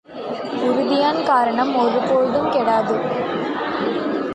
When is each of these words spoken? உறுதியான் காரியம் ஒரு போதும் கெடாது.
உறுதியான் 0.67 1.23
காரியம் 1.25 1.75
ஒரு 1.75 1.99
போதும் 2.09 2.51
கெடாது. 2.51 2.95